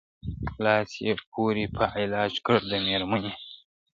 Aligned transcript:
لاس 0.63 0.89
یې 1.05 1.11
پوري 1.31 1.65
په 1.75 1.83
علاج 1.97 2.33
کړ 2.45 2.59
د 2.69 2.71
مېرمني 2.85 3.33
` 3.39 3.43